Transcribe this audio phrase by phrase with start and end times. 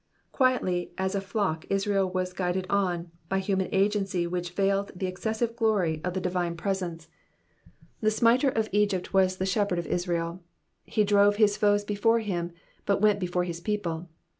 [0.31, 5.55] Quietly as a flock Israel was guided on, by human agency which veiled the excessive
[5.55, 7.07] glory of the divine presence.
[7.99, 10.41] The smiter of Egypt was the shepherd of Israel.
[10.85, 12.51] He drove his foes before him,
[12.87, 14.09] but went before his people.